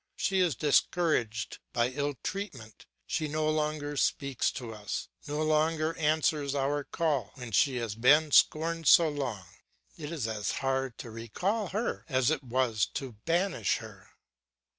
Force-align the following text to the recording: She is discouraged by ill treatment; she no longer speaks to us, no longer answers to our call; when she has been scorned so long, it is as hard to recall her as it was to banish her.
She 0.15 0.39
is 0.39 0.55
discouraged 0.55 1.59
by 1.73 1.89
ill 1.89 2.15
treatment; 2.23 2.87
she 3.05 3.27
no 3.27 3.47
longer 3.47 3.95
speaks 3.95 4.51
to 4.53 4.73
us, 4.73 5.09
no 5.27 5.43
longer 5.43 5.95
answers 5.95 6.53
to 6.53 6.57
our 6.59 6.83
call; 6.83 7.33
when 7.35 7.51
she 7.51 7.75
has 7.75 7.93
been 7.93 8.31
scorned 8.31 8.87
so 8.87 9.07
long, 9.07 9.45
it 9.97 10.11
is 10.11 10.27
as 10.27 10.53
hard 10.53 10.97
to 10.97 11.11
recall 11.11 11.67
her 11.67 12.03
as 12.09 12.31
it 12.31 12.43
was 12.43 12.87
to 12.95 13.11
banish 13.25 13.77
her. 13.77 14.09